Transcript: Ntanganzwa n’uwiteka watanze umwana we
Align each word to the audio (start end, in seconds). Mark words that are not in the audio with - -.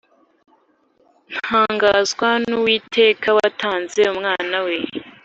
Ntanganzwa 1.37 2.29
n’uwiteka 2.47 3.27
watanze 3.37 4.01
umwana 4.13 4.57
we 4.65 4.75